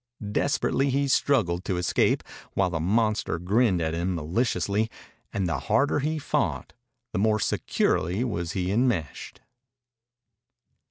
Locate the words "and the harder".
5.31-5.99